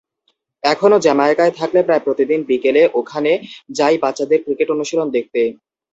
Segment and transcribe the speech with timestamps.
[0.63, 3.31] এখনো জ্যামাইকায় থাকলে প্রায় প্রতিদিন বিকেলে ওখানে
[3.77, 5.41] যাই বাচ্চাদের ক্রিকেট অনুশীলন দেখতে।